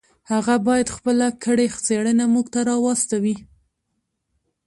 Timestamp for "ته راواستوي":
2.53-3.35